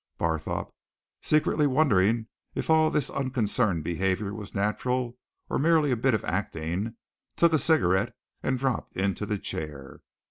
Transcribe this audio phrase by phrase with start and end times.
[0.17, 0.71] Barthorpe,
[1.21, 5.15] secretly wondering if all this unconcerned behaviour was natural
[5.47, 6.95] or merely a bit of acting,
[7.35, 10.01] took a cigarette and dropped into the chair.